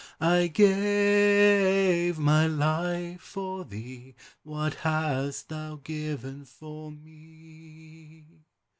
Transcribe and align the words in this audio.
I 0.19 0.47
gave 0.47 2.17
my 2.17 2.47
life 2.47 3.21
for 3.21 3.63
thee; 3.63 4.15
What 4.41 4.73
hast 4.73 5.49
thou 5.49 5.75
given 5.75 6.45
for 6.45 6.91
me? 6.91 8.25